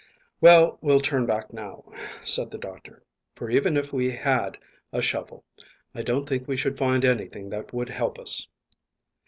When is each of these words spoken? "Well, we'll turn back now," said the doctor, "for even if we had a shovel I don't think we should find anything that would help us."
"Well, 0.39 0.79
we'll 0.81 0.99
turn 0.99 1.27
back 1.27 1.53
now," 1.53 1.83
said 2.23 2.49
the 2.49 2.57
doctor, 2.57 3.03
"for 3.35 3.51
even 3.51 3.77
if 3.77 3.93
we 3.93 4.09
had 4.09 4.57
a 4.91 4.99
shovel 4.99 5.43
I 5.93 6.01
don't 6.01 6.27
think 6.27 6.47
we 6.47 6.57
should 6.57 6.79
find 6.79 7.05
anything 7.05 7.49
that 7.51 7.71
would 7.71 7.89
help 7.89 8.17
us." 8.17 8.47